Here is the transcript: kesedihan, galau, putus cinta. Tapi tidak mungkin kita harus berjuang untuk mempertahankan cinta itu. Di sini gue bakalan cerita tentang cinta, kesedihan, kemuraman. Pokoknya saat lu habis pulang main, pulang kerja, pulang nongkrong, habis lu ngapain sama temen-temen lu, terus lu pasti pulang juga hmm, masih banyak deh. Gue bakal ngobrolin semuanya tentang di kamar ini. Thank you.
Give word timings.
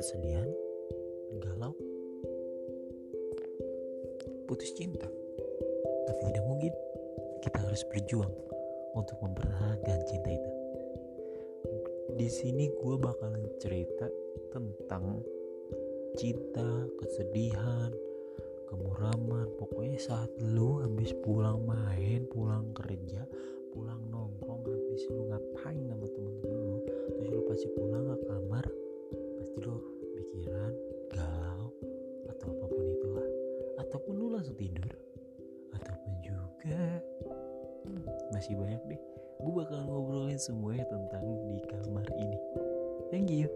kesedihan, 0.00 0.48
galau, 1.44 1.76
putus 4.48 4.72
cinta. 4.72 5.04
Tapi 6.08 6.20
tidak 6.32 6.44
mungkin 6.48 6.72
kita 7.44 7.60
harus 7.60 7.84
berjuang 7.92 8.32
untuk 8.96 9.20
mempertahankan 9.20 10.00
cinta 10.08 10.32
itu. 10.32 10.50
Di 12.16 12.28
sini 12.32 12.72
gue 12.72 12.96
bakalan 12.96 13.44
cerita 13.60 14.08
tentang 14.56 15.20
cinta, 16.16 16.88
kesedihan, 16.96 17.92
kemuraman. 18.72 19.52
Pokoknya 19.60 20.00
saat 20.00 20.32
lu 20.40 20.80
habis 20.80 21.12
pulang 21.20 21.60
main, 21.68 22.24
pulang 22.32 22.72
kerja, 22.72 23.28
pulang 23.70 24.00
nongkrong, 24.10 24.64
habis 24.66 25.04
lu 25.12 25.28
ngapain 25.28 25.84
sama 25.86 26.06
temen-temen 26.08 26.60
lu, 26.66 26.78
terus 26.88 27.28
lu 27.30 27.42
pasti 27.46 27.68
pulang 27.78 28.09
juga 36.60 37.00
hmm, 37.88 38.04
masih 38.36 38.54
banyak 38.56 38.82
deh. 38.92 39.00
Gue 39.40 39.52
bakal 39.64 39.88
ngobrolin 39.88 40.36
semuanya 40.36 40.84
tentang 40.84 41.24
di 41.48 41.64
kamar 41.64 42.04
ini. 42.20 42.38
Thank 43.08 43.32
you. 43.32 43.48